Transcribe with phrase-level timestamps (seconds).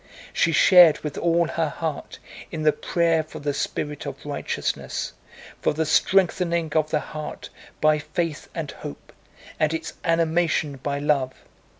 [0.33, 2.17] She shared with all her heart
[2.51, 5.13] in the prayer for the spirit of righteousness,
[5.61, 9.13] for the strengthening of the heart by faith and hope,
[9.59, 11.33] and its animation by love.